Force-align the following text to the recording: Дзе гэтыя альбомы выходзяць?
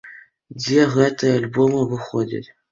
Дзе 0.61 0.87
гэтыя 0.95 1.37
альбомы 1.43 1.85
выходзяць? 1.95 2.45